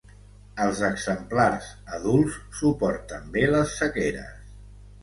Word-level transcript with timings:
Els 0.63 0.79
exemplars 0.87 1.69
adults 1.99 2.41
suporten 2.63 3.31
bé 3.39 3.49
les 3.55 3.79
sequeres. 3.85 4.55